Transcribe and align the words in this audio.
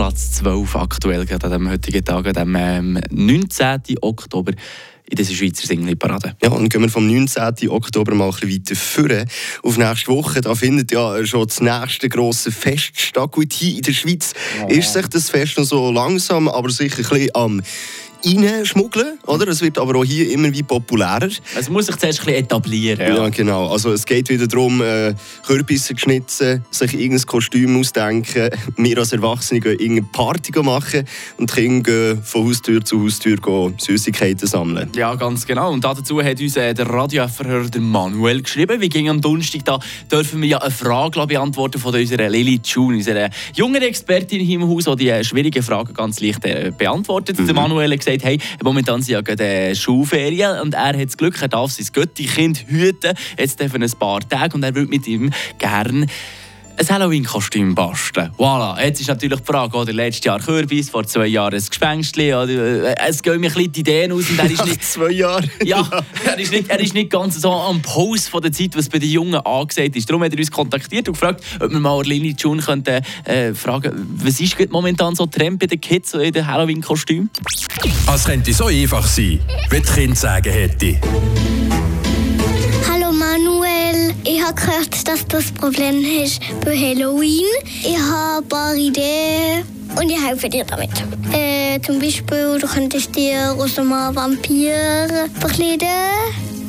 Platz 0.00 0.32
12 0.32 0.76
aktuell, 0.76 1.26
gerade 1.26 1.44
an 1.44 1.52
dem 1.52 1.68
heutigen 1.68 2.02
Tag, 2.02 2.26
an 2.26 2.32
dem 2.32 2.56
ähm, 2.56 3.00
19. 3.10 3.98
Oktober 4.00 4.52
in 5.10 5.16
dieser 5.16 5.34
Schweizer 5.34 5.66
Singli-Parade. 5.66 6.36
Ja, 6.42 6.48
und 6.48 6.70
gehen 6.70 6.80
wir 6.80 6.88
vom 6.88 7.06
19. 7.06 7.68
Oktober 7.68 8.14
mal 8.14 8.24
ein 8.24 8.30
bisschen 8.30 8.50
weiter 8.50 8.76
führen. 8.76 9.28
Auf 9.62 9.76
nächste 9.76 10.10
Woche, 10.10 10.40
da 10.40 10.54
findet 10.54 10.90
ja 10.90 11.26
schon 11.26 11.46
das 11.46 11.60
nächste 11.60 12.08
grosse 12.08 12.50
Fest 12.50 12.98
statt. 12.98 13.30
Gut, 13.32 13.52
hier 13.52 13.76
in 13.76 13.82
der 13.82 13.92
Schweiz 13.92 14.32
oh. 14.64 14.68
ist 14.68 14.90
sich 14.90 15.06
das 15.08 15.28
Fest 15.28 15.58
noch 15.58 15.64
so 15.64 15.90
langsam, 15.90 16.48
aber 16.48 16.70
sicher 16.70 17.00
ein 17.00 17.08
bisschen 17.10 17.34
am 17.34 17.60
reinschmuggeln, 18.24 19.18
oder? 19.26 19.48
Es 19.48 19.62
wird 19.62 19.78
aber 19.78 19.98
auch 19.98 20.04
hier 20.04 20.30
immer 20.30 20.52
wie 20.52 20.62
populärer. 20.62 21.28
Es 21.58 21.68
muss 21.68 21.86
sich 21.86 21.96
zuerst 21.96 22.20
ein 22.20 22.26
bisschen 22.26 22.44
etablieren. 22.44 23.00
Ja. 23.00 23.16
ja, 23.16 23.28
genau. 23.28 23.68
Also 23.68 23.92
es 23.92 24.04
geht 24.04 24.28
wieder 24.28 24.46
darum, 24.46 24.82
äh, 24.82 25.14
Kürbisse 25.46 25.96
schnitzen, 25.96 26.64
sich 26.70 26.94
irgendein 26.94 27.26
Kostüm 27.26 27.78
ausdenken. 27.78 28.50
Wir 28.76 28.98
als 28.98 29.12
Erwachsene 29.12 29.60
gehen 29.60 29.78
irgendeine 29.78 30.08
Party 30.12 30.52
machen 30.60 31.04
und 31.38 31.50
die 31.50 31.54
Kinder 31.54 31.90
gehen 31.90 32.22
von 32.22 32.46
Haustür 32.46 32.84
zu 32.84 33.02
Haustür 33.02 33.36
gehen 33.36 33.74
Süßigkeiten 33.78 34.46
sammeln. 34.46 34.90
Ja, 34.94 35.14
ganz 35.14 35.46
genau. 35.46 35.72
Und 35.72 35.84
dazu 35.84 36.22
hat 36.22 36.40
uns 36.40 36.56
äh, 36.56 36.74
der 36.74 36.86
Radioverhörer 36.88 37.78
Manuel 37.78 38.42
geschrieben. 38.42 38.80
Wie 38.80 38.88
ging 38.88 39.08
am 39.08 39.20
Donnerstag 39.20 39.64
da 39.64 39.78
dürfen 40.10 40.42
wir 40.42 40.48
ja 40.48 40.58
eine 40.58 40.70
Frage 40.70 41.26
beantworten 41.26 41.80
von 41.80 41.94
unserer 41.94 42.28
Lily 42.28 42.60
June, 42.64 42.96
unserer 42.96 43.30
jungen 43.54 43.82
Expertin 43.82 44.40
hier 44.40 44.60
im 44.60 44.68
Haus, 44.68 44.84
die 44.84 44.96
die 44.96 45.08
äh, 45.08 45.24
schwierigen 45.24 45.62
Fragen 45.62 45.94
ganz 45.94 46.20
leicht 46.20 46.44
äh, 46.44 46.72
beantwortet. 46.76 47.38
Mhm. 47.38 47.46
Der 47.46 47.54
Manuel 47.54 47.92
hat 47.92 47.98
gesagt, 47.98 48.09
hey, 48.22 48.38
momentan 48.62 49.02
sind 49.02 49.12
ja 49.12 49.20
gerade 49.20 49.44
äh, 49.44 49.74
Schulferien 49.74 50.60
und 50.60 50.74
er 50.74 50.88
hat 50.88 51.04
das 51.04 51.16
Glück, 51.16 51.40
er 51.40 51.48
darf 51.48 51.72
sein 51.72 51.86
Götti-Kind 51.92 52.66
hüten, 52.68 53.14
jetzt 53.38 53.62
für 53.62 53.76
ein 53.76 53.90
paar 53.98 54.20
Tage 54.28 54.54
und 54.54 54.62
er 54.62 54.74
würde 54.74 54.90
mit 54.90 55.06
ihm 55.06 55.30
gerne 55.58 56.06
ein 56.76 56.88
Halloween-Kostüm 56.88 57.74
basteln. 57.74 58.30
Voilà. 58.38 58.82
Jetzt 58.82 59.00
ist 59.00 59.08
natürlich 59.08 59.40
die 59.40 59.46
Frage, 59.46 59.76
oder 59.76 59.92
letztes 59.92 60.24
Jahr 60.24 60.40
Kürbis, 60.40 60.90
vor 60.90 61.06
zwei 61.06 61.26
Jahren 61.26 61.54
ein 61.54 61.64
Gespenstli. 61.64 62.30
Äh, 62.30 62.94
es 63.08 63.22
gehen 63.22 63.40
mir 63.40 63.48
ein 63.48 63.54
bisschen 63.54 63.72
die 63.72 63.80
Ideen 63.80 64.12
aus. 64.12 64.28
Und 64.30 64.38
er 64.38 64.50
ist 64.50 64.64
nicht, 64.64 64.84
zwei 64.84 65.10
Jahre? 65.10 65.44
Ja, 65.64 65.88
er 66.24 66.38
ist, 66.38 66.52
nicht, 66.52 66.68
er 66.68 66.80
ist 66.80 66.94
nicht 66.94 67.10
ganz 67.10 67.40
so 67.40 67.52
am 67.52 67.82
Puls 67.82 68.28
von 68.28 68.42
der 68.42 68.52
Zeit, 68.52 68.76
was 68.76 68.88
bei 68.88 68.98
den 68.98 69.10
Jungen 69.10 69.34
angesagt 69.34 69.96
ist. 69.96 70.08
Darum 70.08 70.22
hat 70.22 70.32
er 70.32 70.38
uns 70.38 70.50
kontaktiert 70.50 71.08
und 71.08 71.14
gefragt, 71.14 71.44
ob 71.60 71.70
wir 71.70 71.80
mal 71.80 72.02
Lini 72.04 72.34
June 72.38 72.62
könnten, 72.62 73.02
äh, 73.24 73.54
fragen 73.54 74.08
was 74.16 74.40
ist 74.40 74.56
momentan 74.70 75.14
so 75.14 75.26
Trend 75.26 75.58
bei 75.58 75.66
den 75.66 75.80
Kids 75.80 76.14
in 76.14 76.32
den 76.32 76.46
Halloween-Kostümen? 76.46 77.30
Es 78.12 78.24
könnte 78.24 78.52
so 78.52 78.66
einfach 78.66 79.06
sein, 79.06 79.40
wie 79.70 79.80
die 79.80 79.82
Kinder 79.82 80.16
sagen 80.16 80.52
hätte. 80.52 80.98
Habe 84.50 84.62
gehört, 84.62 85.06
dass 85.08 85.24
das 85.28 85.52
Problem 85.52 86.04
ist 86.04 86.40
bei 86.64 86.76
Halloween. 86.76 87.46
Ich 87.84 87.96
habe 87.96 88.42
ein 88.42 88.48
paar 88.48 88.74
Ideen 88.74 89.62
und 89.96 90.10
ich 90.10 90.20
helfe 90.20 90.48
dir 90.48 90.64
damit. 90.64 90.90
Äh, 91.32 91.80
zum 91.82 92.00
Beispiel, 92.00 92.58
du 92.58 92.66
könntest 92.66 93.14
dir 93.14 93.54
aus 93.56 93.78
einem 93.78 93.92
Vampir 93.92 95.28
verkleiden 95.38 95.86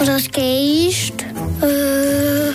oder 0.00 0.14
als 0.14 0.28
Geist. 0.32 1.24
Äh, 1.62 2.48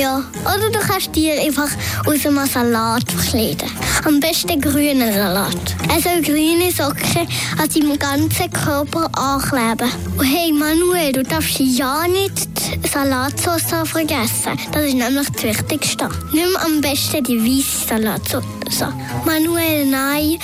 ja, 0.00 0.24
oder 0.40 0.70
du 0.70 0.78
kannst 0.78 1.14
dir 1.14 1.38
einfach 1.38 1.68
aus 2.06 2.24
einem 2.26 2.46
Salat 2.46 3.12
verkleiden. 3.12 3.68
Am 4.06 4.20
besten 4.20 4.58
grünen 4.58 5.12
Salat. 5.12 5.76
Er 5.90 6.00
soll 6.00 6.22
grüne 6.22 6.72
Socken 6.72 7.28
an 7.58 7.68
seinem 7.68 7.98
ganzen 7.98 8.50
Körper 8.50 9.10
ankleben. 9.18 9.90
Und 10.16 10.24
hey 10.24 10.50
Manuel, 10.50 11.12
du 11.12 11.22
darfst 11.22 11.58
ja 11.60 12.08
nicht 12.08 12.51
Salatsauce 12.90 13.88
vergessen. 13.88 14.58
Das 14.72 14.84
ist 14.84 14.94
nämlich 14.94 15.28
das 15.30 15.42
Wichtigste. 15.42 16.08
Nimm 16.32 16.56
am 16.56 16.80
besten 16.80 17.22
die 17.24 17.38
weiße 17.38 17.88
Salatsauce. 17.88 18.92
Manuel, 19.24 19.86
nein, 19.86 20.38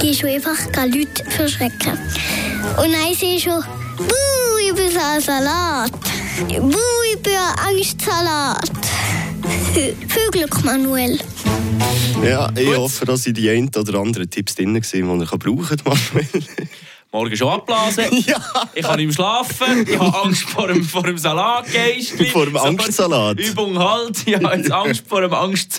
die 0.00 0.10
ist 0.10 0.24
einfach 0.24 0.58
Leute 0.86 1.24
verschrecken. 1.30 1.98
Und 2.78 2.90
nein, 2.90 3.14
sie 3.18 3.36
ist 3.36 3.44
schon, 3.44 3.62
buh, 3.96 4.58
ich 4.68 4.74
bin 4.74 4.96
ein 4.96 5.20
Salat. 5.20 5.92
Buh, 6.48 6.76
ich 7.12 7.22
bin 7.22 7.32
ein 7.34 7.74
Angstsalat. 7.74 8.70
Viel 9.74 10.30
Glück, 10.30 10.64
Manuel. 10.64 11.18
Ja, 12.24 12.50
ich 12.56 12.66
Gut. 12.66 12.76
hoffe, 12.76 13.04
dass 13.04 13.26
ich 13.26 13.34
die 13.34 13.50
ein 13.50 13.70
oder 13.76 13.98
anderen 13.98 14.30
Tipps 14.30 14.54
drin 14.54 14.74
waren, 14.74 15.18
die 15.18 15.24
ich 15.24 15.30
brauchen 15.30 15.76
kann, 15.76 15.78
Manuel. 15.84 16.28
Morgen 17.12 17.36
schon 17.36 17.48
abblasen. 17.50 18.06
ja. 18.26 18.40
Ich 18.72 18.82
kann 18.82 18.96
nicht 18.96 19.06
mehr 19.06 19.14
schlafen. 19.14 19.86
Ich 19.86 19.98
habe 19.98 20.18
Angst 20.18 20.48
vor 20.48 20.68
dem, 20.68 20.82
vor 20.82 21.02
dem 21.02 21.18
Salatgeist. 21.18 22.14
Vor 22.32 22.46
dem 22.46 22.56
Angstsalat. 22.56 23.38
Übung 23.38 23.78
halt. 23.78 24.26
Ich 24.26 24.34
habe 24.34 24.56
jetzt 24.56 24.72
Angst 24.72 25.04
vor 25.06 25.20
dem 25.20 25.34
Angstsalat. 25.34 25.70